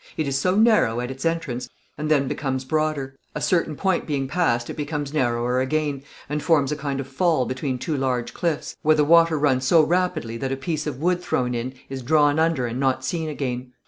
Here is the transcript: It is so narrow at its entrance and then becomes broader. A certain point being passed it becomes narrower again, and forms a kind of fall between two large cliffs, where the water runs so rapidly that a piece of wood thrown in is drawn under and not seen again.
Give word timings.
It 0.17 0.27
is 0.27 0.35
so 0.35 0.55
narrow 0.55 0.99
at 0.99 1.11
its 1.11 1.25
entrance 1.27 1.69
and 1.95 2.09
then 2.09 2.27
becomes 2.27 2.65
broader. 2.65 3.15
A 3.35 3.39
certain 3.39 3.75
point 3.75 4.07
being 4.07 4.27
passed 4.27 4.67
it 4.67 4.75
becomes 4.75 5.13
narrower 5.13 5.61
again, 5.61 6.01
and 6.27 6.41
forms 6.41 6.71
a 6.71 6.75
kind 6.75 6.99
of 6.99 7.05
fall 7.07 7.45
between 7.45 7.77
two 7.77 7.95
large 7.95 8.33
cliffs, 8.33 8.75
where 8.81 8.95
the 8.95 9.05
water 9.05 9.37
runs 9.37 9.67
so 9.67 9.83
rapidly 9.83 10.37
that 10.37 10.51
a 10.51 10.57
piece 10.57 10.87
of 10.87 10.97
wood 10.97 11.21
thrown 11.21 11.53
in 11.53 11.75
is 11.87 12.01
drawn 12.01 12.39
under 12.39 12.65
and 12.65 12.79
not 12.79 13.05
seen 13.05 13.29
again. 13.29 13.73